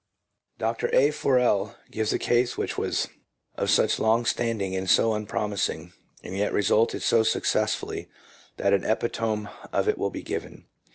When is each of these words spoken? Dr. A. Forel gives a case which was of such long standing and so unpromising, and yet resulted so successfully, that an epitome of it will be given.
Dr. 0.57 0.89
A. 0.95 1.11
Forel 1.11 1.75
gives 1.91 2.11
a 2.11 2.17
case 2.17 2.57
which 2.57 2.75
was 2.75 3.07
of 3.53 3.69
such 3.69 3.99
long 3.99 4.25
standing 4.25 4.75
and 4.75 4.89
so 4.89 5.13
unpromising, 5.13 5.93
and 6.23 6.35
yet 6.35 6.53
resulted 6.53 7.03
so 7.03 7.21
successfully, 7.21 8.09
that 8.57 8.73
an 8.73 8.83
epitome 8.83 9.45
of 9.71 9.87
it 9.87 9.99
will 9.99 10.09
be 10.09 10.23
given. 10.23 10.65